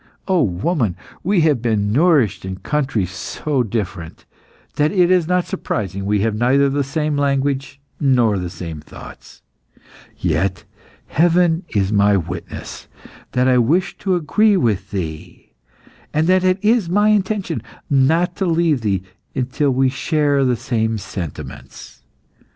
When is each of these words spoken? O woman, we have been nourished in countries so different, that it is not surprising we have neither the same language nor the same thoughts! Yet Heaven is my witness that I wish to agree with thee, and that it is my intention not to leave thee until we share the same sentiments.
O 0.27 0.41
woman, 0.41 0.97
we 1.23 1.41
have 1.41 1.61
been 1.61 1.91
nourished 1.91 2.43
in 2.43 2.55
countries 2.55 3.11
so 3.11 3.61
different, 3.61 4.25
that 4.77 4.91
it 4.91 5.11
is 5.11 5.27
not 5.27 5.45
surprising 5.45 6.07
we 6.07 6.21
have 6.21 6.33
neither 6.33 6.69
the 6.71 6.83
same 6.83 7.15
language 7.15 7.79
nor 7.99 8.39
the 8.39 8.49
same 8.49 8.81
thoughts! 8.81 9.43
Yet 10.17 10.63
Heaven 11.05 11.65
is 11.75 11.93
my 11.93 12.17
witness 12.17 12.87
that 13.33 13.47
I 13.47 13.59
wish 13.59 13.95
to 13.99 14.15
agree 14.15 14.57
with 14.57 14.89
thee, 14.89 15.51
and 16.15 16.25
that 16.25 16.43
it 16.43 16.57
is 16.63 16.89
my 16.89 17.09
intention 17.09 17.61
not 17.87 18.35
to 18.37 18.47
leave 18.47 18.81
thee 18.81 19.03
until 19.35 19.69
we 19.69 19.89
share 19.89 20.43
the 20.43 20.55
same 20.55 20.97
sentiments. 20.97 22.01